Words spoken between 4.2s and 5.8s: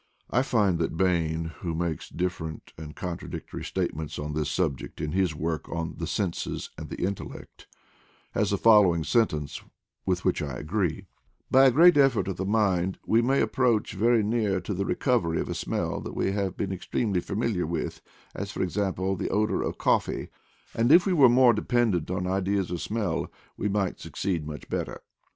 this subject in his work